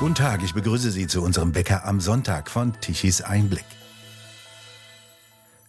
[0.00, 3.66] Guten Tag, ich begrüße Sie zu unserem Bäcker am Sonntag von Tichys Einblick.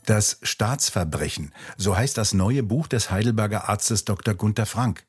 [0.06, 4.34] Das Staatsverbrechen, so heißt das neue Buch des Heidelberger Arztes Dr.
[4.34, 5.04] Gunther Frank.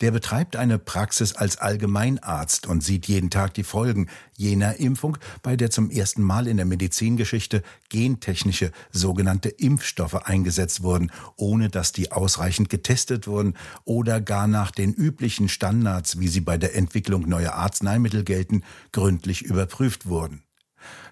[0.00, 5.56] Der betreibt eine Praxis als Allgemeinarzt und sieht jeden Tag die Folgen jener Impfung, bei
[5.56, 12.12] der zum ersten Mal in der Medizingeschichte gentechnische sogenannte Impfstoffe eingesetzt wurden, ohne dass die
[12.12, 17.52] ausreichend getestet wurden oder gar nach den üblichen Standards, wie sie bei der Entwicklung neuer
[17.52, 18.62] Arzneimittel gelten,
[18.92, 20.42] gründlich überprüft wurden.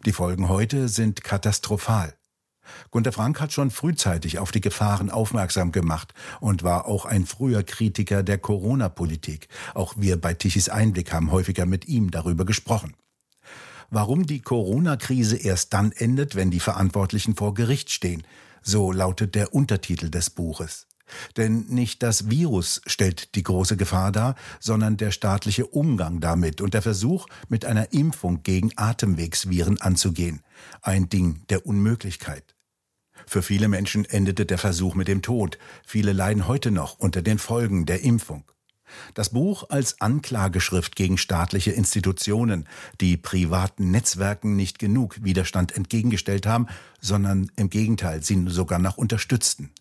[0.06, 2.17] Die Folgen heute sind katastrophal.
[2.90, 7.62] Gunter Frank hat schon frühzeitig auf die Gefahren aufmerksam gemacht und war auch ein früher
[7.62, 9.48] Kritiker der Corona-Politik.
[9.74, 12.94] Auch wir bei Tichys Einblick haben häufiger mit ihm darüber gesprochen.
[13.90, 18.22] Warum die Corona-Krise erst dann endet, wenn die Verantwortlichen vor Gericht stehen,
[18.62, 20.86] so lautet der Untertitel des Buches.
[21.36, 26.74] Denn nicht das Virus stellt die große Gefahr dar, sondern der staatliche Umgang damit und
[26.74, 30.42] der Versuch, mit einer Impfung gegen Atemwegsviren anzugehen.
[30.82, 32.54] Ein Ding der Unmöglichkeit.
[33.28, 35.58] Für viele Menschen endete der Versuch mit dem Tod.
[35.86, 38.44] Viele leiden heute noch unter den Folgen der Impfung.
[39.12, 42.66] Das Buch als Anklageschrift gegen staatliche Institutionen,
[43.02, 46.68] die privaten Netzwerken nicht genug Widerstand entgegengestellt haben,
[47.02, 49.72] sondern im Gegenteil sie sogar noch unterstützten.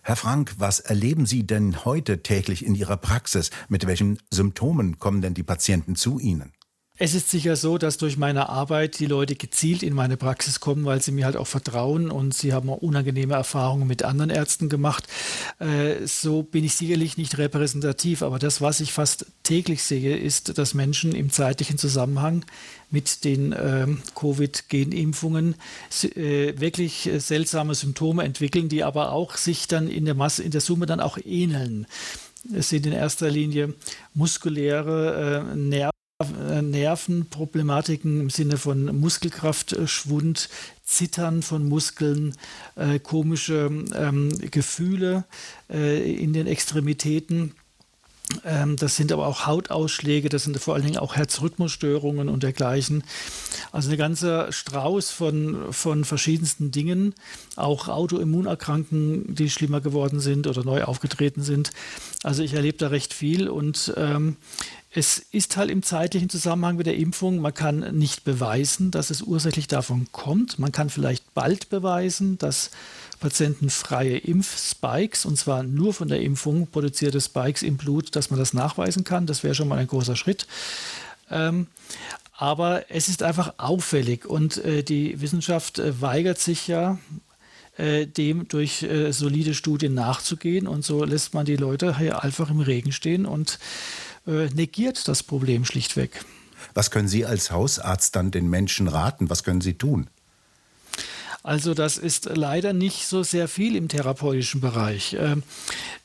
[0.00, 3.50] Herr Frank, was erleben Sie denn heute täglich in Ihrer Praxis?
[3.68, 6.54] Mit welchen Symptomen kommen denn die Patienten zu Ihnen?
[6.98, 10.86] Es ist sicher so, dass durch meine Arbeit die Leute gezielt in meine Praxis kommen,
[10.86, 14.70] weil sie mir halt auch vertrauen und sie haben auch unangenehme Erfahrungen mit anderen Ärzten
[14.70, 15.06] gemacht.
[15.58, 20.56] Äh, so bin ich sicherlich nicht repräsentativ, aber das, was ich fast täglich sehe, ist,
[20.56, 22.46] dass Menschen im zeitlichen Zusammenhang
[22.90, 25.56] mit den äh, Covid-Genimpfungen
[26.02, 30.62] äh, wirklich seltsame Symptome entwickeln, die aber auch sich dann in der Masse, in der
[30.62, 31.86] Summe dann auch ähneln.
[32.54, 33.74] Es sind in erster Linie
[34.14, 35.95] muskuläre äh, Nerven.
[36.18, 40.48] Äh, Nervenproblematiken im Sinne von Muskelkraftschwund,
[40.82, 42.34] Zittern von Muskeln,
[42.74, 45.24] äh, komische ähm, Gefühle
[45.68, 47.52] äh, in den Extremitäten.
[48.44, 53.04] Ähm, das sind aber auch Hautausschläge, das sind vor allen Dingen auch Herzrhythmusstörungen und dergleichen.
[53.72, 57.14] Also eine ganze Strauß von, von verschiedensten Dingen,
[57.56, 61.70] auch Autoimmunerkrankungen, die schlimmer geworden sind oder neu aufgetreten sind.
[62.22, 64.36] Also ich erlebe da recht viel und ähm,
[64.96, 69.20] es ist halt im zeitlichen Zusammenhang mit der Impfung, man kann nicht beweisen, dass es
[69.20, 70.58] ursächlich davon kommt.
[70.58, 72.70] Man kann vielleicht bald beweisen, dass
[73.18, 78.38] Patienten freie Impfspikes, und zwar nur von der Impfung produzierte Spikes im Blut, dass man
[78.38, 79.26] das nachweisen kann.
[79.26, 80.46] Das wäre schon mal ein großer Schritt.
[81.30, 81.66] Ähm,
[82.36, 86.98] aber es ist einfach auffällig und äh, die Wissenschaft äh, weigert sich ja,
[87.78, 90.66] äh, dem durch äh, solide Studien nachzugehen.
[90.66, 93.58] Und so lässt man die Leute hier einfach im Regen stehen und
[94.26, 96.24] äh, negiert das Problem schlichtweg.
[96.74, 99.30] Was können Sie als Hausarzt dann den Menschen raten?
[99.30, 100.08] Was können Sie tun?
[101.46, 105.16] Also das ist leider nicht so sehr viel im therapeutischen Bereich.
[105.16, 105.44] Ähm,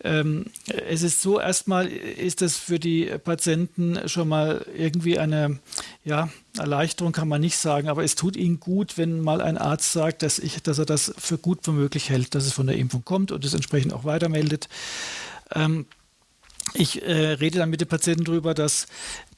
[0.03, 0.45] ähm,
[0.87, 5.57] es ist so, erstmal ist es für die Patienten schon mal irgendwie eine
[6.05, 6.29] ja,
[6.59, 10.21] Erleichterung, kann man nicht sagen, aber es tut ihnen gut, wenn mal ein Arzt sagt,
[10.21, 13.03] dass, ich, dass er das für gut für möglich hält, dass es von der Impfung
[13.03, 14.69] kommt und es entsprechend auch weitermeldet.
[15.55, 15.87] Ähm,
[16.73, 18.87] ich äh, rede dann mit den Patienten darüber, dass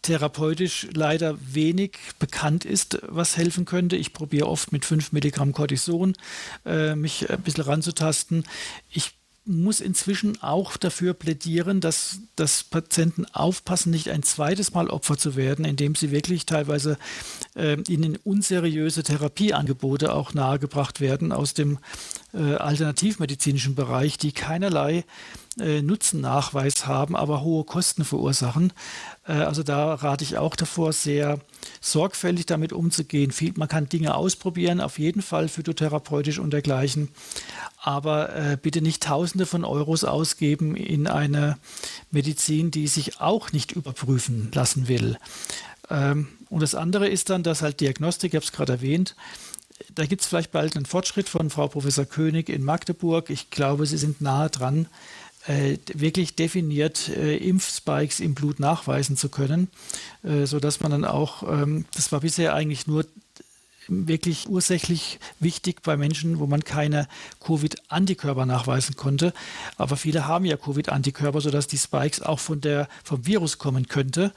[0.02, 3.96] therapeutisch leider wenig bekannt ist, was helfen könnte.
[3.96, 6.14] Ich probiere oft mit 5 Milligramm Cortison
[6.66, 8.44] äh, mich ein bisschen ranzutasten.
[8.92, 9.14] Ich
[9.46, 15.36] muss inzwischen auch dafür plädieren, dass, dass Patienten aufpassen, nicht ein zweites Mal Opfer zu
[15.36, 16.98] werden, indem sie wirklich teilweise
[17.56, 21.80] äh, ihnen unseriöse Therapieangebote auch nahegebracht werden aus dem
[22.34, 25.04] äh, alternativmedizinischen Bereich, die keinerlei
[25.60, 28.74] äh, Nutzennachweis haben, aber hohe Kosten verursachen.
[29.28, 31.40] Äh, also da rate ich auch davor, sehr
[31.82, 33.32] sorgfältig damit umzugehen.
[33.32, 37.10] Viel, man kann Dinge ausprobieren, auf jeden Fall phytotherapeutisch und dergleichen
[37.84, 41.58] aber äh, bitte nicht Tausende von Euros ausgeben in eine
[42.12, 45.18] Medizin, die sich auch nicht überprüfen lassen will.
[45.90, 49.18] Ähm, und das andere ist dann, dass halt Diagnostik, ich habe es gerade erwähnt,
[49.94, 53.30] da gibt es vielleicht bald einen Fortschritt von Frau Professor König in Magdeburg.
[53.30, 54.88] Ich glaube, Sie sind nahe dran,
[55.48, 59.70] äh, wirklich definiert äh, Impfspikes im Blut nachweisen zu können,
[60.24, 63.06] äh, sodass man dann auch, ähm, das war bisher eigentlich nur
[63.88, 67.08] wirklich ursächlich wichtig bei Menschen, wo man keine
[67.42, 69.34] Covid-Antikörper nachweisen konnte.
[69.78, 74.32] Aber viele haben ja Covid-Antikörper, sodass die Spikes auch von der, vom Virus kommen könnte.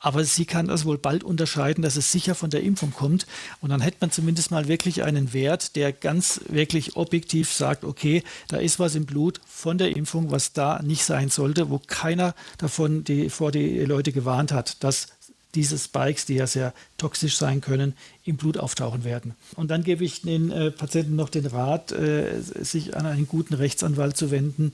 [0.00, 3.26] Aber sie kann das wohl bald unterscheiden, dass es sicher von der Impfung kommt.
[3.60, 8.22] Und dann hätte man zumindest mal wirklich einen Wert, der ganz wirklich objektiv sagt, okay,
[8.48, 12.34] da ist was im Blut von der Impfung, was da nicht sein sollte, wo keiner
[12.58, 15.08] davon die, vor die Leute gewarnt hat, dass
[15.54, 19.34] diese Spikes, die ja sehr toxisch sein können, im Blut auftauchen werden.
[19.56, 23.54] Und dann gebe ich den äh, Patienten noch den Rat, äh, sich an einen guten
[23.54, 24.72] Rechtsanwalt zu wenden,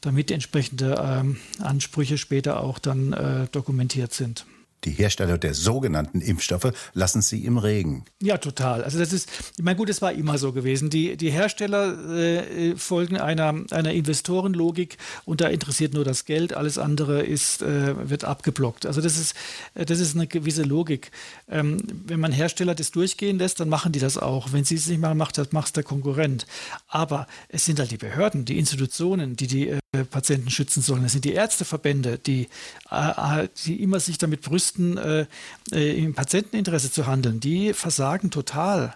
[0.00, 4.44] damit entsprechende ähm, Ansprüche später auch dann äh, dokumentiert sind
[4.84, 8.04] die Hersteller der sogenannten Impfstoffe lassen sie im Regen.
[8.22, 8.84] Ja, total.
[8.84, 10.90] Also das ist, ich meine, gut, es war immer so gewesen.
[10.90, 16.78] Die, die Hersteller äh, folgen einer, einer Investorenlogik und da interessiert nur das Geld, alles
[16.78, 18.86] andere ist, äh, wird abgeblockt.
[18.86, 19.34] Also das ist,
[19.74, 21.10] äh, das ist eine gewisse Logik.
[21.48, 24.52] Ähm, wenn man Hersteller das durchgehen lässt, dann machen die das auch.
[24.52, 26.46] Wenn sie es nicht machen, macht das macht der Konkurrent.
[26.86, 31.04] Aber es sind halt die Behörden, die Institutionen, die die äh, Patienten schützen sollen.
[31.04, 32.48] Es sind die Ärzteverbände, die,
[32.90, 35.26] äh, äh, die immer sich damit brüsten, äh,
[35.72, 37.40] im Patienteninteresse zu handeln.
[37.40, 38.94] Die versagen total.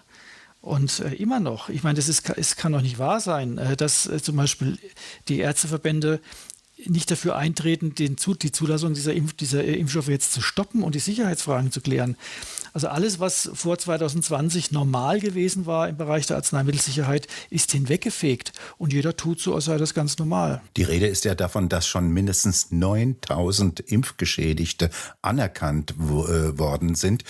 [0.61, 4.37] Und immer noch, ich meine, das ist, es kann doch nicht wahr sein, dass zum
[4.37, 4.79] Beispiel
[5.27, 6.21] die Ärzteverbände
[6.87, 10.99] nicht dafür eintreten, den, die Zulassung dieser, Impf, dieser Impfstoffe jetzt zu stoppen und die
[10.99, 12.17] Sicherheitsfragen zu klären.
[12.73, 18.93] Also alles, was vor 2020 normal gewesen war im Bereich der Arzneimittelsicherheit, ist hinweggefegt und
[18.93, 20.61] jeder tut so, als sei das ganz normal.
[20.77, 24.89] Die Rede ist ja davon, dass schon mindestens 9000 Impfgeschädigte
[25.21, 27.23] anerkannt äh, worden sind.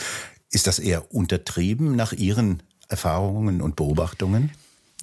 [0.50, 4.52] Ist das eher untertrieben nach Ihren Erfahrungen und Beobachtungen?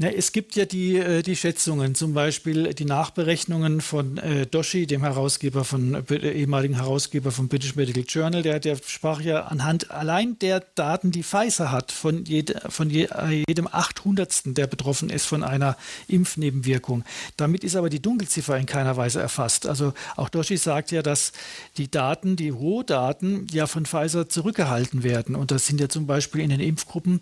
[0.03, 4.87] Ja, es gibt ja die, äh, die Schätzungen, zum Beispiel die Nachberechnungen von äh, Doshi,
[4.87, 9.91] dem Herausgeber von, äh, ehemaligen Herausgeber vom British Medical Journal, der, der sprach ja anhand
[9.91, 15.11] allein der Daten, die Pfizer hat, von, jede, von je, äh, jedem Achthundertsten, der betroffen
[15.11, 15.77] ist von einer
[16.09, 17.05] Impfnebenwirkung.
[17.37, 19.67] Damit ist aber die Dunkelziffer in keiner Weise erfasst.
[19.67, 21.33] Also auch Doshi sagt ja, dass
[21.77, 25.37] die Daten, die Rohdaten ja von Pfizer zurückgehalten werden.
[25.37, 27.21] Und das sind ja zum Beispiel in den Impfgruppen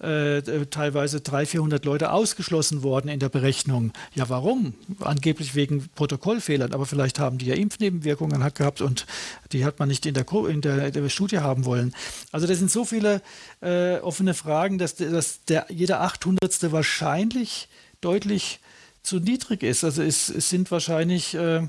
[0.00, 3.92] äh, teilweise 300, 400 Leute ausgeschlossen worden in der Berechnung.
[4.14, 4.74] Ja, warum?
[5.00, 9.06] Angeblich wegen Protokollfehlern, aber vielleicht haben die ja Impfnebenwirkungen gehabt und
[9.52, 11.94] die hat man nicht in der, in der, der Studie haben wollen.
[12.32, 13.22] Also das sind so viele
[13.60, 16.72] äh, offene Fragen, dass, dass der, jeder 800.
[16.72, 17.68] wahrscheinlich
[18.00, 18.60] deutlich
[19.02, 19.84] zu niedrig ist.
[19.84, 21.68] Also es, es sind wahrscheinlich äh,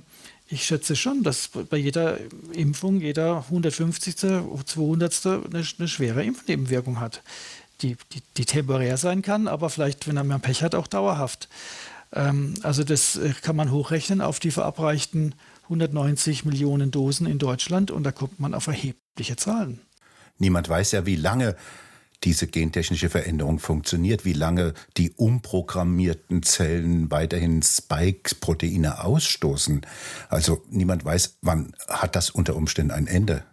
[0.50, 2.20] ich schätze schon, dass bei jeder
[2.54, 5.26] Impfung jeder 150., 200.
[5.26, 5.46] eine,
[5.78, 7.22] eine schwere Impfnebenwirkung hat
[7.82, 11.50] die, die, die temporär sein kann, aber vielleicht, wenn er mehr Pech hat, auch dauerhaft.
[12.14, 17.92] Ähm, also das äh, kann man hochrechnen auf die verabreichten 190 Millionen Dosen in Deutschland
[17.92, 19.80] und da kommt man auf erhebliche Zahlen.
[20.38, 21.56] Niemand weiß ja, wie lange
[22.24, 29.86] diese gentechnische Veränderung funktioniert, wie lange die umprogrammierten Zellen weiterhin Spike-Proteine ausstoßen.
[30.30, 33.44] Also niemand weiß, wann hat das unter Umständen ein Ende.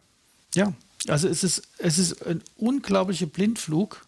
[0.55, 0.73] Ja,
[1.09, 4.07] also es ist, es ist ein unglaublicher Blindflug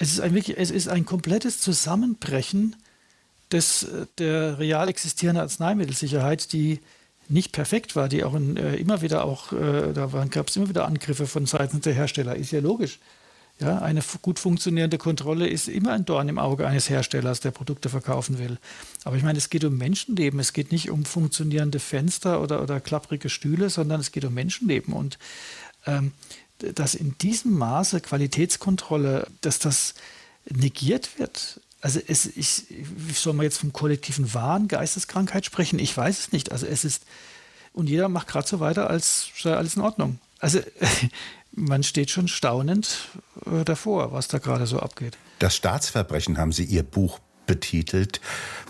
[0.00, 2.74] es ist ein, wirklich, es ist ein komplettes Zusammenbrechen
[3.52, 3.86] des,
[4.18, 6.80] der real existierenden Arzneimittelsicherheit, die
[7.28, 10.70] nicht perfekt war, die auch in, äh, immer wieder auch, äh, da gab es immer
[10.70, 12.98] wieder Angriffe von Seiten der Hersteller, ist ja logisch.
[13.60, 17.90] Ja, eine gut funktionierende Kontrolle ist immer ein Dorn im Auge eines Herstellers, der Produkte
[17.90, 18.56] verkaufen will.
[19.04, 20.40] Aber ich meine, es geht um Menschenleben.
[20.40, 24.94] Es geht nicht um funktionierende Fenster oder, oder klapprige Stühle, sondern es geht um Menschenleben.
[24.94, 25.18] Und
[25.86, 26.12] ähm,
[26.74, 29.94] dass in diesem Maße Qualitätskontrolle, dass das
[30.48, 31.60] negiert wird.
[31.80, 32.64] Also es, ich,
[33.14, 35.78] soll man jetzt vom kollektiven Wahn, Geisteskrankheit sprechen?
[35.78, 36.52] Ich weiß es nicht.
[36.52, 37.04] Also es ist,
[37.72, 40.18] und jeder macht gerade so weiter, als sei alles in Ordnung.
[40.38, 40.60] Also
[41.52, 43.08] man steht schon staunend
[43.46, 45.16] äh, davor, was da gerade so abgeht.
[45.38, 48.20] Das Staatsverbrechen haben Sie Ihr Buch betitelt.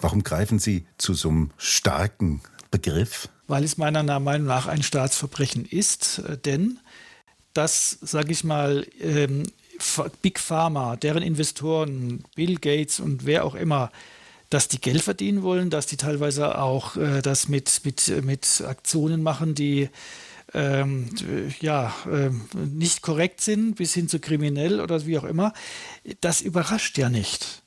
[0.00, 3.28] Warum greifen Sie zu so einem starken Begriff?
[3.48, 6.78] Weil es meiner Meinung nach ein Staatsverbrechen ist, äh, denn
[7.54, 9.44] dass, sage ich mal, ähm,
[10.22, 13.90] Big Pharma, deren Investoren, Bill Gates und wer auch immer,
[14.50, 19.22] dass die Geld verdienen wollen, dass die teilweise auch äh, das mit, mit, mit Aktionen
[19.22, 19.88] machen, die
[20.52, 21.08] ähm,
[21.60, 25.52] ja, äh, nicht korrekt sind, bis hin zu kriminell oder wie auch immer,
[26.20, 27.62] das überrascht ja nicht.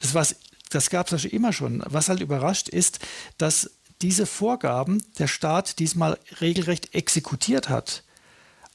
[0.00, 0.36] Das,
[0.70, 1.82] das gab es ja immer schon.
[1.86, 3.00] Was halt überrascht ist,
[3.38, 3.70] dass
[4.02, 8.04] diese Vorgaben der Staat diesmal regelrecht exekutiert hat.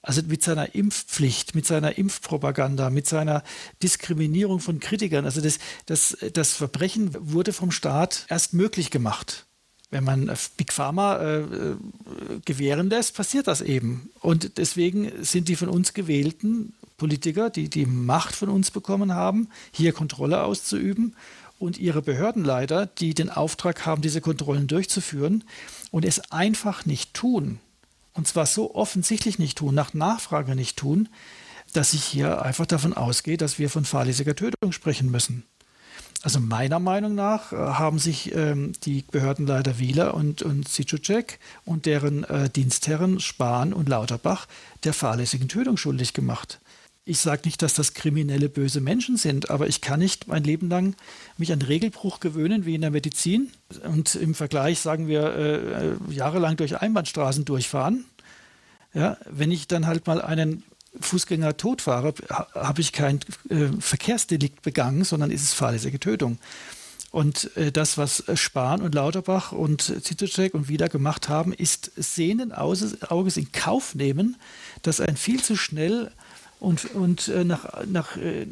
[0.03, 3.41] Also mit seiner Impfpflicht, mit seiner Impfpropaganda, mit seiner
[3.81, 5.23] Diskriminierung von Kritikern.
[5.23, 9.45] Also das, das, das Verbrechen wurde vom Staat erst möglich gemacht.
[9.91, 11.77] Wenn man Big Pharma äh, äh,
[12.43, 14.09] gewähren lässt, passiert das eben.
[14.19, 19.47] Und deswegen sind die von uns gewählten Politiker, die die Macht von uns bekommen haben,
[19.71, 21.15] hier Kontrolle auszuüben
[21.59, 25.45] und ihre Behördenleiter, die den Auftrag haben, diese Kontrollen durchzuführen
[25.91, 27.59] und es einfach nicht tun,
[28.13, 31.09] und zwar so offensichtlich nicht tun, nach Nachfrage nicht tun,
[31.73, 35.43] dass ich hier einfach davon ausgehe, dass wir von fahrlässiger Tötung sprechen müssen.
[36.23, 41.85] Also meiner Meinung nach äh, haben sich ähm, die Behördenleiter Wieler und, und Sitschutschek und
[41.85, 44.47] deren äh, Dienstherren Spahn und Lauterbach
[44.85, 46.59] der fahrlässigen Tötung schuldig gemacht.
[47.05, 50.69] Ich sage nicht, dass das kriminelle böse Menschen sind, aber ich kann nicht mein Leben
[50.69, 50.95] lang
[51.37, 53.51] mich an Regelbruch gewöhnen wie in der Medizin
[53.83, 58.05] und im Vergleich sagen wir äh, äh jahrelang durch Einbahnstraßen durchfahren.
[58.93, 60.63] Ja, wenn ich dann halt mal einen
[60.99, 63.19] Fußgänger totfahre, habe ich kein
[63.49, 66.37] äh, Verkehrsdelikt begangen, sondern ist es fahrlässige Tötung.
[67.11, 72.53] Und äh, das, was Spahn und Lauterbach und Zitocek und wieder gemacht haben, ist sehenden
[72.53, 74.37] Auges in Kauf nehmen,
[74.83, 76.11] dass ein viel zu schnell
[76.63, 78.47] und, und äh, nach, nach, äh,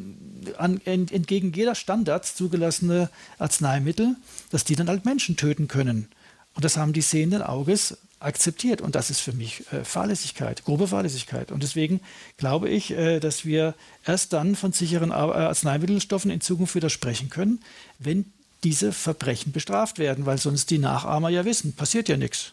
[0.58, 4.16] an, entgegen jeder Standards zugelassene Arzneimittel,
[4.50, 6.08] dass die dann halt Menschen töten können.
[6.54, 8.82] Und das haben die sehenden Auges akzeptiert.
[8.82, 11.50] Und das ist für mich äh, Fahrlässigkeit, grobe Fahrlässigkeit.
[11.50, 12.00] Und deswegen
[12.36, 17.60] glaube ich, dass wir erst dann von sicheren Arzneimittelstoffen in Zukunft wieder sprechen können,
[17.98, 18.26] wenn
[18.62, 22.52] diese Verbrechen bestraft werden, weil sonst die Nachahmer ja wissen, passiert ja nichts.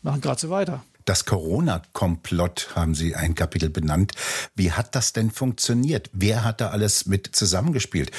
[0.00, 0.82] Machen gerade so weiter.
[1.04, 4.12] Das Corona-Komplott haben Sie ein Kapitel benannt.
[4.54, 6.10] Wie hat das denn funktioniert?
[6.12, 8.10] Wer hat da alles mit zusammengespielt?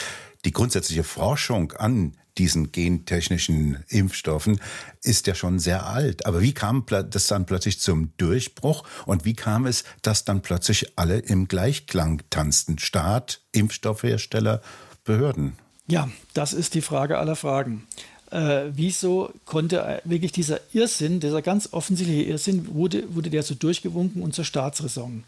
[0.46, 4.60] Die grundsätzliche Forschung an diesen gentechnischen Impfstoffen
[5.04, 6.26] ist ja schon sehr alt.
[6.26, 10.98] Aber wie kam das dann plötzlich zum Durchbruch und wie kam es, dass dann plötzlich
[10.98, 12.80] alle im Gleichklang tanzten?
[12.80, 14.62] Staat, Impfstoffhersteller,
[15.04, 15.54] Behörden?
[15.88, 17.88] Ja, das ist die Frage aller Fragen.
[18.34, 24.24] Äh, wieso konnte wirklich dieser Irrsinn, dieser ganz offensichtliche Irrsinn, wurde, wurde der so durchgewunken
[24.24, 25.24] und zur Staatsräson?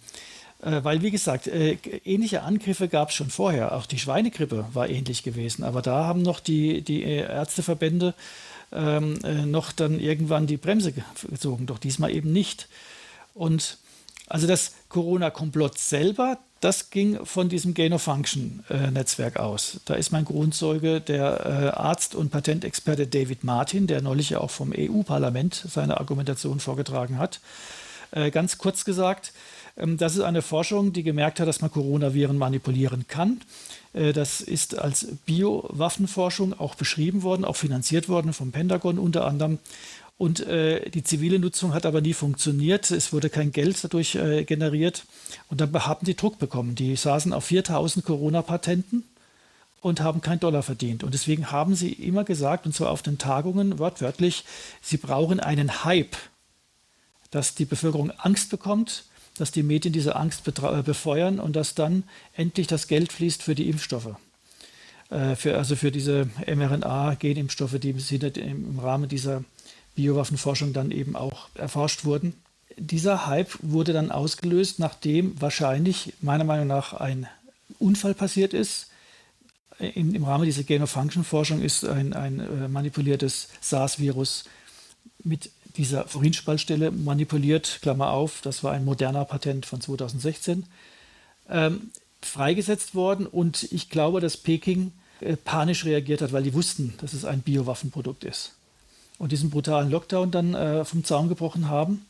[0.64, 3.76] Äh, weil, wie gesagt, äh, ähnliche Angriffe gab es schon vorher.
[3.76, 5.64] Auch die Schweinegrippe war ähnlich gewesen.
[5.64, 8.16] Aber da haben noch die, die äh, Ärzteverbände
[8.72, 9.20] ähm,
[9.52, 10.92] noch dann irgendwann die Bremse
[11.30, 11.68] gezogen.
[11.68, 12.68] Doch diesmal eben nicht.
[13.36, 13.78] Und
[14.28, 19.82] also das Corona-Komplott selber, das ging von diesem Gain-of-Function-Netzwerk aus.
[19.86, 24.74] Da ist mein Grundzeuge der Arzt und Patentexperte David Martin, der neulich ja auch vom
[24.76, 27.40] EU-Parlament seine Argumentation vorgetragen hat.
[28.32, 29.34] Ganz kurz gesagt,
[29.78, 33.42] ähm, das ist eine Forschung, die gemerkt hat, dass man Coronaviren manipulieren kann.
[33.94, 39.60] Äh, das ist als Biowaffenforschung auch beschrieben worden, auch finanziert worden vom Pentagon unter anderem.
[40.18, 42.90] Und äh, die zivile Nutzung hat aber nie funktioniert.
[42.92, 45.06] Es wurde kein Geld dadurch äh, generiert.
[45.50, 46.76] Und dann haben die Druck bekommen.
[46.76, 49.04] Die saßen auf 4000 Corona-Patenten
[49.82, 51.04] und haben keinen Dollar verdient.
[51.04, 54.46] Und deswegen haben sie immer gesagt, und zwar auf den Tagungen wortwörtlich,
[54.82, 56.16] sie brauchen einen Hype,
[57.30, 59.04] dass die Bevölkerung Angst bekommt
[59.38, 62.04] dass die Medien diese Angst äh, befeuern und dass dann
[62.34, 64.16] endlich das Geld fließt für die Impfstoffe.
[65.10, 69.44] Äh, für, also für diese mRNA-Genimpfstoffe, die im Rahmen dieser
[69.96, 72.34] Biowaffenforschung dann eben auch erforscht wurden.
[72.78, 77.28] Dieser Hype wurde dann ausgelöst, nachdem wahrscheinlich meiner Meinung nach ein
[77.80, 78.88] Unfall passiert ist.
[79.80, 84.46] Im, im Rahmen dieser Gain-of-Function-Forschung ist ein, ein äh, manipuliertes SARS-Virus
[85.24, 90.66] mit dieser Urinspaltstelle manipuliert, Klammer auf, das war ein moderner Patent von 2016,
[91.50, 93.28] ähm, freigesetzt worden.
[93.28, 97.42] Und ich glaube, dass Peking äh, panisch reagiert hat, weil die wussten, dass es ein
[97.42, 98.54] Biowaffenprodukt ist.
[99.18, 102.06] Und diesen brutalen Lockdown dann äh, vom Zaun gebrochen haben.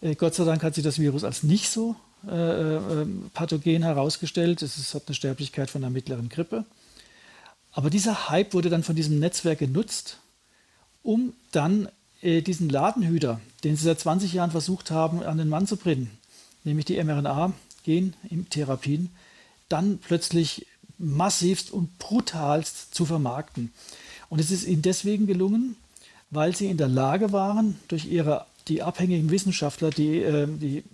[0.00, 1.96] Äh, Gott sei Dank hat sich das Virus als nicht so
[2.26, 4.60] äh, äh, pathogen herausgestellt.
[4.62, 6.64] Es, es hat eine Sterblichkeit von einer mittleren Grippe.
[7.72, 10.18] Aber dieser Hype wurde dann von diesem Netzwerk genutzt,
[11.02, 11.88] um dann
[12.22, 16.10] äh, diesen Ladenhüter, den sie seit 20 Jahren versucht haben, an den Mann zu bringen,
[16.64, 19.10] nämlich die mRNA-Gentherapien,
[19.68, 20.66] dann plötzlich
[20.98, 23.72] massivst und brutalst zu vermarkten.
[24.28, 25.76] Und es ist ihnen deswegen gelungen,
[26.30, 30.84] weil sie in der Lage waren, durch ihre die abhängigen Wissenschaftler, die, äh, die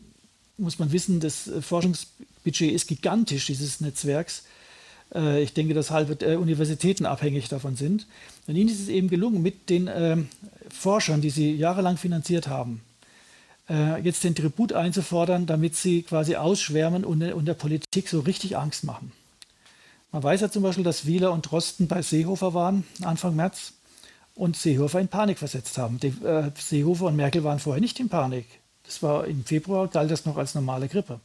[0.58, 4.44] muss man wissen, das Forschungsbudget ist gigantisch dieses Netzwerks,
[5.14, 8.06] äh, ich denke, dass halbe äh, Universitäten abhängig davon sind.
[8.46, 10.28] Und ihnen ist es eben gelungen, mit den ähm,
[10.70, 12.80] Forschern, die sie jahrelang finanziert haben,
[13.68, 18.56] äh, jetzt den Tribut einzufordern, damit sie quasi ausschwärmen und, und der Politik so richtig
[18.56, 19.12] Angst machen.
[20.12, 23.72] Man weiß ja zum Beispiel, dass Wieler und Drosten bei Seehofer waren, Anfang März,
[24.34, 26.00] und Seehofer in Panik versetzt haben.
[26.00, 28.46] Die, äh, Seehofer und Merkel waren vorher nicht in Panik.
[28.84, 31.20] Das war im Februar, galt das noch als normale Grippe.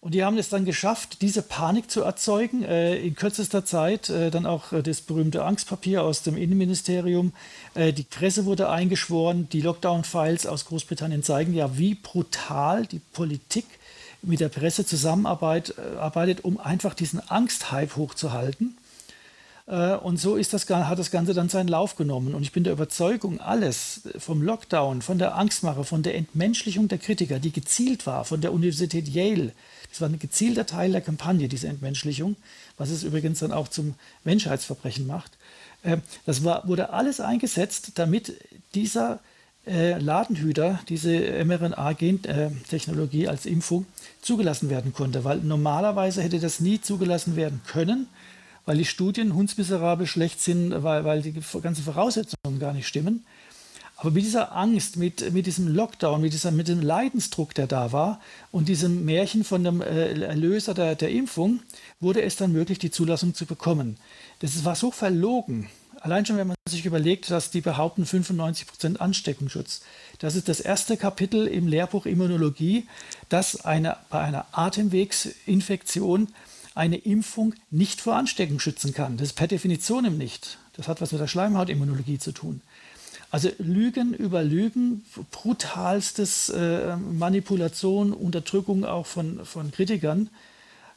[0.00, 4.10] Und die haben es dann geschafft, diese Panik zu erzeugen, äh, in kürzester Zeit.
[4.10, 7.32] Äh, dann auch äh, das berühmte Angstpapier aus dem Innenministerium.
[7.74, 9.48] Äh, die Presse wurde eingeschworen.
[9.52, 13.66] Die Lockdown-Files aus Großbritannien zeigen ja, wie brutal die Politik
[14.22, 18.76] mit der Presse zusammenarbeitet, äh, um einfach diesen Angsthype hochzuhalten.
[19.66, 22.34] Äh, und so ist das, hat das Ganze dann seinen Lauf genommen.
[22.34, 26.98] Und ich bin der Überzeugung, alles vom Lockdown, von der Angstmache, von der Entmenschlichung der
[26.98, 29.52] Kritiker, die gezielt war, von der Universität Yale,
[29.92, 32.36] das war ein gezielter Teil der Kampagne, diese Entmenschlichung,
[32.78, 35.32] was es übrigens dann auch zum Menschheitsverbrechen macht.
[35.82, 38.34] Äh, das war, wurde alles eingesetzt, damit
[38.74, 39.20] dieser
[39.66, 43.84] äh, Ladenhüter, diese mRNA-Gentechnologie als Impfung
[44.22, 48.08] zugelassen werden konnte, weil normalerweise hätte das nie zugelassen werden können,
[48.64, 53.24] weil die Studien hundsmiserabel schlecht sind, weil, weil die ganzen Voraussetzungen gar nicht stimmen.
[54.02, 57.92] Aber mit dieser Angst, mit, mit diesem Lockdown, mit, dieser, mit dem Leidensdruck, der da
[57.92, 61.60] war und diesem Märchen von dem äh, Erlöser der, der Impfung,
[62.00, 63.96] wurde es dann möglich, die Zulassung zu bekommen.
[64.40, 65.68] Das war so verlogen.
[66.00, 69.82] Allein schon, wenn man sich überlegt, dass die behaupten 95 Prozent Ansteckungsschutz.
[70.18, 72.88] Das ist das erste Kapitel im Lehrbuch Immunologie,
[73.28, 76.26] dass eine, bei einer Atemwegsinfektion
[76.74, 79.16] eine Impfung nicht vor Ansteckung schützen kann.
[79.16, 80.58] Das ist per Definition nicht.
[80.74, 82.62] Das hat was mit der Schleimhautimmunologie zu tun.
[83.30, 90.28] Also Lügen über Lügen, brutalstes äh, Manipulation, Unterdrückung auch von, von Kritikern.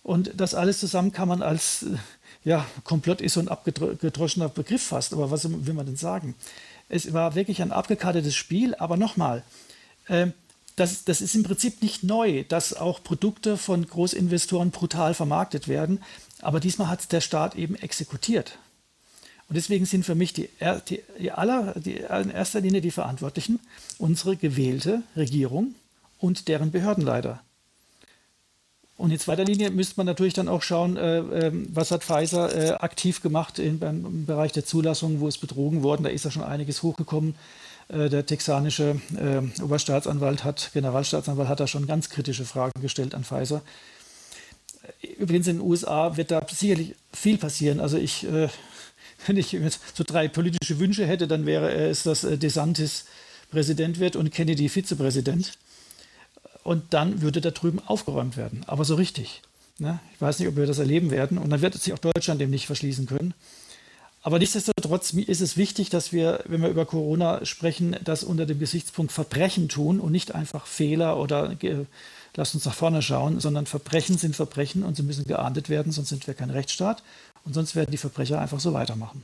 [0.04, 1.96] Und das alles zusammen kann man als, äh,
[2.44, 6.36] ja, Komplott ist so ein abgedroschener Begriff fast, aber was will man denn sagen?
[6.90, 9.44] Es war wirklich ein abgekartetes Spiel, aber nochmal,
[10.08, 10.28] äh,
[10.76, 16.02] das, das ist im Prinzip nicht neu, dass auch Produkte von Großinvestoren brutal vermarktet werden.
[16.42, 18.58] Aber diesmal hat der Staat eben exekutiert.
[19.48, 20.50] Und deswegen sind für mich die,
[20.90, 23.60] die, die, aller, die in erster Linie die Verantwortlichen
[24.00, 25.76] unsere gewählte Regierung
[26.20, 27.42] und deren Behördenleiter.
[28.98, 32.56] Und in zweiter Linie müsste man natürlich dann auch schauen, äh, äh, was hat Pfizer
[32.56, 36.04] äh, aktiv gemacht in, im Bereich der Zulassung, wo es betrogen worden.
[36.04, 37.36] Da ist ja schon einiges hochgekommen.
[37.88, 43.24] Äh, der texanische äh, Oberstaatsanwalt hat, Generalstaatsanwalt hat da schon ganz kritische Fragen gestellt an
[43.24, 43.62] Pfizer.
[45.18, 47.80] Übrigens in den USA wird da sicherlich viel passieren.
[47.80, 48.50] Also ich, äh,
[49.28, 49.58] wenn ich
[49.94, 53.06] so drei politische Wünsche hätte, dann wäre es, dass DeSantis
[53.52, 55.54] Präsident wird und Kennedy Vizepräsident.
[56.64, 58.64] Und dann würde da drüben aufgeräumt werden.
[58.66, 59.44] Aber so richtig.
[59.78, 60.00] Ne?
[60.16, 61.38] Ich weiß nicht, ob wir das erleben werden.
[61.38, 63.36] Und dann wird sich auch Deutschland dem nicht verschließen können.
[64.26, 68.58] Aber nichtsdestotrotz ist es wichtig, dass wir, wenn wir über Corona sprechen, das unter dem
[68.58, 71.86] Gesichtspunkt Verbrechen tun und nicht einfach Fehler oder äh,
[72.36, 76.10] lasst uns nach vorne schauen, sondern Verbrechen sind Verbrechen und sie müssen geahndet werden, sonst
[76.10, 77.04] sind wir kein Rechtsstaat
[77.44, 79.24] und sonst werden die Verbrecher einfach so weitermachen.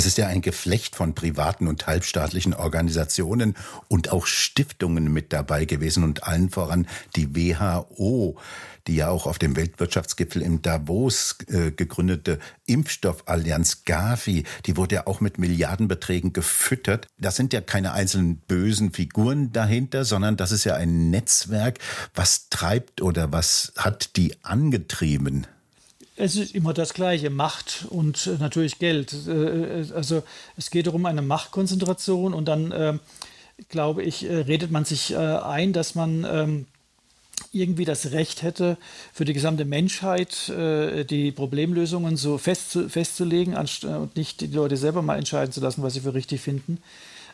[0.00, 3.54] Es ist ja ein Geflecht von privaten und halbstaatlichen Organisationen
[3.86, 6.86] und auch Stiftungen mit dabei gewesen und allen voran
[7.16, 8.38] die WHO,
[8.86, 15.06] die ja auch auf dem Weltwirtschaftsgipfel im Davos äh, gegründete Impfstoffallianz Gavi, die wurde ja
[15.06, 17.06] auch mit Milliardenbeträgen gefüttert.
[17.18, 21.78] Das sind ja keine einzelnen bösen Figuren dahinter, sondern das ist ja ein Netzwerk.
[22.14, 25.46] Was treibt oder was hat die angetrieben?
[26.22, 29.14] Es ist immer das Gleiche, Macht und äh, natürlich Geld.
[29.26, 30.22] Äh, äh, also
[30.58, 32.98] es geht darum eine Machtkonzentration und dann, äh,
[33.70, 36.66] glaube ich, redet man sich ein, dass man ähm,
[37.52, 38.78] irgendwie das Recht hätte,
[39.12, 45.18] für die gesamte Menschheit die Problemlösungen so fest, festzulegen und nicht die Leute selber mal
[45.18, 46.78] entscheiden zu lassen, was sie für richtig finden.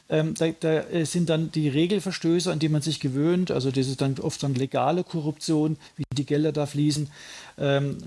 [0.08, 4.00] Ähm, da, da, sind dann die Regelverstöße, an die man sich gewöhnt, also das ist
[4.00, 7.08] dann oft dann legale Korruption, wie die Gelder da fließen.
[7.58, 7.98] Ähm,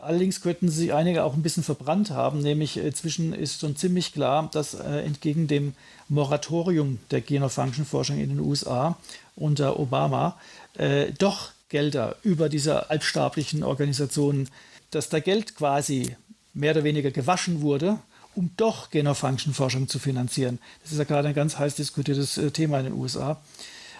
[0.00, 4.48] allerdings könnten sich einige auch ein bisschen verbrannt haben, nämlich inzwischen ist schon ziemlich klar,
[4.52, 5.74] dass äh, entgegen dem
[6.08, 8.96] Moratorium der Genofunction-Forschung in den USA
[9.34, 10.38] unter Obama
[10.74, 14.48] äh, doch Gelder über diese halbstaatlichen Organisationen,
[14.90, 16.16] dass da Geld quasi
[16.54, 17.98] mehr oder weniger gewaschen wurde
[18.38, 20.60] um doch Gain-of-Function-Forschung zu finanzieren.
[20.82, 23.40] Das ist ja gerade ein ganz heiß diskutiertes äh, Thema in den USA.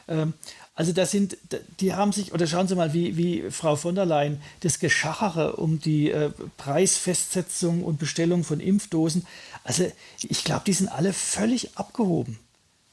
[0.07, 0.35] Ähm,
[0.77, 1.37] also das sind,
[1.81, 5.57] die haben sich, oder schauen Sie mal, wie, wie Frau von der Leyen das Geschachere
[5.57, 9.27] um die äh, Preisfestsetzung und Bestellung von Impfdosen,
[9.65, 9.91] also
[10.23, 12.39] ich glaube, die sind alle völlig abgehoben.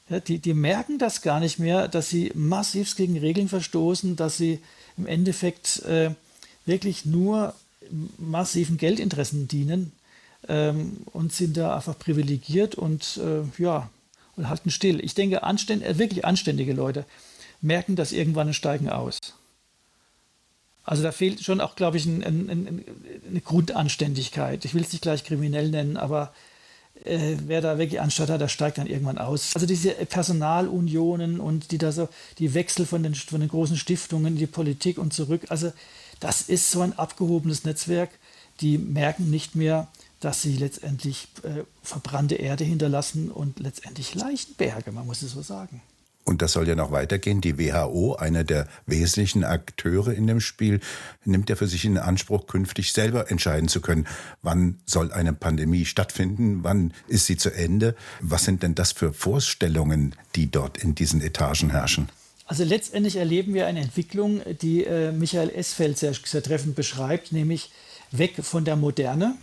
[0.08, 4.36] Ja, die, die merken das gar nicht mehr, dass sie massiv gegen Regeln verstoßen, dass
[4.36, 4.58] sie
[4.96, 6.10] im Endeffekt äh,
[6.64, 7.54] wirklich nur
[8.18, 9.92] massiven Geldinteressen dienen
[10.48, 13.90] ähm, und sind da einfach privilegiert und äh, ja,
[14.36, 15.04] und halten still.
[15.04, 17.04] Ich denke, anständ, äh, wirklich anständige Leute
[17.60, 19.18] merken das irgendwann und steigen aus.
[20.84, 22.84] Also da fehlt schon auch, glaube ich, ein, ein, ein,
[23.28, 24.64] eine Grundanständigkeit.
[24.64, 26.32] Ich will es nicht gleich kriminell nennen, aber
[27.04, 29.50] äh, wer da wirklich anstatt hat, der steigt dann irgendwann aus.
[29.54, 34.34] Also diese Personalunionen und die da so, die Wechsel von den, von den großen Stiftungen
[34.34, 35.72] in die Politik und zurück, also
[36.20, 38.10] das ist so ein abgehobenes Netzwerk.
[38.60, 39.88] Die merken nicht mehr,
[40.20, 45.82] dass sie letztendlich äh, verbrannte Erde hinterlassen und letztendlich Leichenberge, man muss es so sagen.
[46.26, 47.40] Und das soll ja noch weitergehen.
[47.40, 50.80] Die WHO, einer der wesentlichen Akteure in dem Spiel,
[51.24, 54.08] nimmt ja für sich in Anspruch, künftig selber entscheiden zu können,
[54.42, 57.94] wann soll eine Pandemie stattfinden, wann ist sie zu Ende.
[58.20, 62.08] Was sind denn das für Vorstellungen, die dort in diesen Etagen herrschen?
[62.44, 67.70] Also letztendlich erleben wir eine Entwicklung, die äh, Michael Esfeld sehr, sehr treffend beschreibt, nämlich
[68.10, 69.36] weg von der Moderne,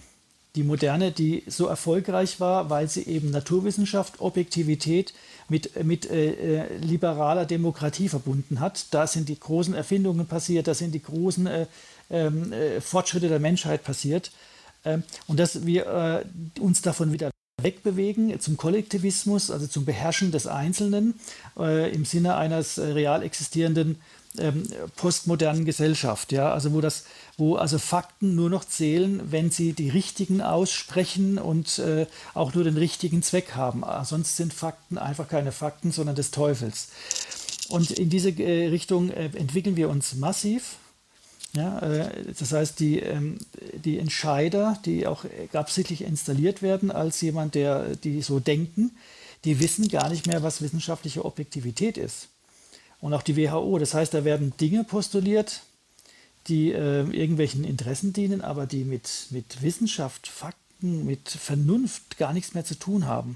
[0.55, 5.13] die Moderne, die so erfolgreich war, weil sie eben Naturwissenschaft, Objektivität
[5.49, 8.85] mit, mit äh, äh, liberaler Demokratie verbunden hat.
[8.91, 11.65] Da sind die großen Erfindungen passiert, da sind die großen äh,
[12.11, 14.31] ähm, äh, Fortschritte der Menschheit passiert.
[14.85, 20.45] Ähm, und dass wir äh, uns davon wieder wegbewegen zum Kollektivismus, also zum Beherrschen des
[20.45, 21.15] Einzelnen
[21.57, 23.97] äh, im Sinne eines real existierenden
[24.39, 27.05] ähm, postmodernen Gesellschaft, ja, also wo das,
[27.37, 32.63] wo also Fakten nur noch zählen, wenn sie die richtigen aussprechen und äh, auch nur
[32.63, 33.83] den richtigen Zweck haben.
[33.83, 36.89] Ah, sonst sind Fakten einfach keine Fakten, sondern des Teufels.
[37.69, 40.77] Und in diese äh, Richtung äh, entwickeln wir uns massiv.
[41.55, 43.37] Ja, äh, das heißt, die, ähm,
[43.75, 48.91] die Entscheider, die auch absichtlich installiert werden als jemand, der die so denken,
[49.45, 52.29] die wissen gar nicht mehr, was wissenschaftliche Objektivität ist
[53.03, 53.77] und auch die WHO.
[53.79, 55.63] Das heißt, da werden Dinge postuliert,
[56.47, 62.53] die äh, irgendwelchen Interessen dienen, aber die mit, mit Wissenschaft, Fakten, mit Vernunft gar nichts
[62.53, 63.35] mehr zu tun haben.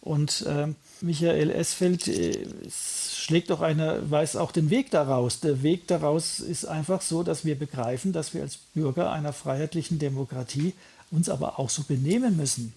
[0.00, 0.66] Und äh,
[1.02, 5.38] Michael Esfeld äh, schlägt auch eine, weiß auch den Weg daraus.
[5.38, 10.00] Der Weg daraus ist einfach so, dass wir begreifen, dass wir als Bürger einer freiheitlichen
[10.00, 10.74] Demokratie
[11.12, 12.72] uns aber auch so benehmen müssen.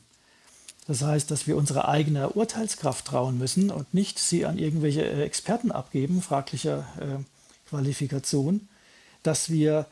[0.88, 5.24] Das heißt, dass wir unsere eigene Urteilskraft trauen müssen und nicht sie an irgendwelche äh,
[5.24, 7.24] Experten abgeben, fraglicher äh,
[7.70, 8.68] Qualifikation,
[9.24, 9.88] dass wir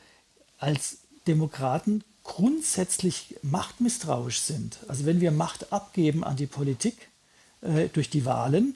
[0.58, 4.80] als Demokraten grundsätzlich machtmisstrauisch sind.
[4.88, 7.10] Also wenn wir Macht abgeben an die Politik
[7.62, 8.76] äh, durch die Wahlen,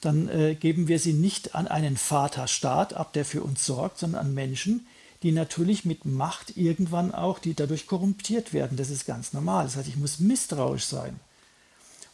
[0.00, 4.26] dann äh, geben wir sie nicht an einen Vaterstaat ab, der für uns sorgt, sondern
[4.26, 4.86] an Menschen,
[5.22, 8.76] die natürlich mit Macht irgendwann auch, die dadurch korrumpiert werden.
[8.76, 9.64] Das ist ganz normal.
[9.64, 11.18] Das heißt, ich muss misstrauisch sein.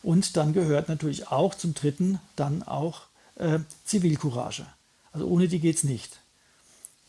[0.02, 3.02] Und dann gehört natürlich auch zum Dritten dann auch
[3.36, 4.66] äh, Zivilcourage.
[5.12, 6.20] Also ohne die geht es nicht.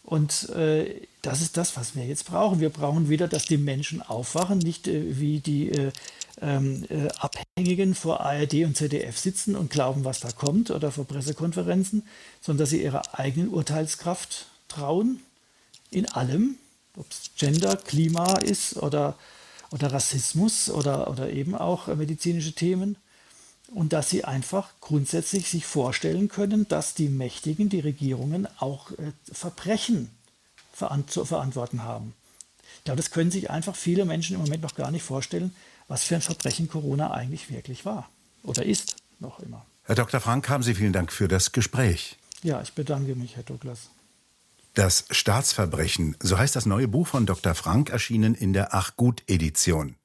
[0.04, 2.60] Und äh, das ist das, was wir jetzt brauchen.
[2.60, 5.92] Wir brauchen wieder, dass die Menschen aufwachen, nicht äh, wie die äh,
[6.42, 11.06] ähm, äh, Abhängigen vor ARD und ZDF sitzen und glauben, was da kommt oder vor
[11.06, 12.04] Pressekonferenzen,
[12.42, 15.20] sondern dass sie ihrer eigenen Urteilskraft trauen,
[15.92, 16.56] in allem,
[16.98, 19.18] ob es Gender, Klima ist oder
[19.72, 22.98] oder Rassismus oder, oder eben auch medizinische Themen.
[23.74, 29.14] Und dass sie einfach grundsätzlich sich vorstellen können, dass die Mächtigen, die Regierungen auch äh,
[29.32, 30.10] Verbrechen
[31.08, 32.14] zu verantworten haben.
[32.80, 35.54] Ich glaube, das können sich einfach viele Menschen im Moment noch gar nicht vorstellen,
[35.88, 38.10] was für ein Verbrechen Corona eigentlich wirklich war
[38.44, 39.66] oder ist noch immer.
[39.84, 40.20] Herr Dr.
[40.20, 42.18] Frank, haben Sie vielen Dank für das Gespräch.
[42.44, 43.90] Ja, ich bedanke mich, Herr Douglas.
[44.74, 47.56] Das Staatsverbrechen, so heißt das neue Buch von Dr.
[47.56, 49.96] Frank, erschienen in der Ach gut Edition.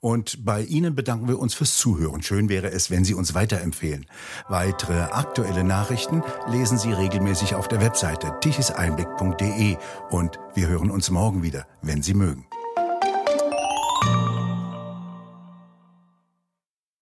[0.00, 2.22] Und bei Ihnen bedanken wir uns fürs Zuhören.
[2.22, 4.06] Schön wäre es, wenn Sie uns weiterempfehlen.
[4.48, 9.76] Weitere aktuelle Nachrichten lesen Sie regelmäßig auf der Webseite tichiseinblick.de
[10.10, 12.46] und wir hören uns morgen wieder, wenn Sie mögen.